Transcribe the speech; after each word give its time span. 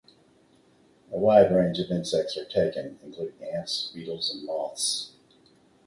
A 1.11 1.17
wide 1.19 1.53
range 1.55 1.77
of 1.77 1.91
insects 1.91 2.35
are 2.35 2.43
taken, 2.45 2.97
including 3.03 3.43
ants, 3.47 3.91
beetles 3.93 4.31
and 4.33 4.43
moths. 4.47 5.11